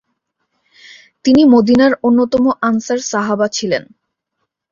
[1.25, 3.83] তিনি মদীনার অন্যতম আনসার সাহাবা ছিলেন।